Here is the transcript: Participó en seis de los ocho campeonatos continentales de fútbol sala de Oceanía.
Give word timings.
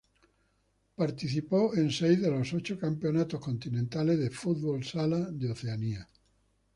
Participó 0.95 1.75
en 1.75 1.91
seis 1.91 2.19
de 2.19 2.31
los 2.31 2.51
ocho 2.55 2.79
campeonatos 2.79 3.39
continentales 3.39 4.17
de 4.17 4.31
fútbol 4.31 4.83
sala 4.83 5.29
de 5.29 5.51
Oceanía. 5.51 6.09